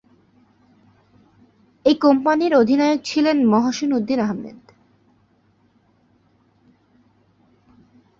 এই 1.85 1.95
কোম্পানির 1.95 2.53
অধিনায়ক 2.55 2.99
ছিলেন 3.03 3.37
মহসীন 3.45 3.89
উদ্দীন 3.93 4.19
আহমেদ। 4.19 4.59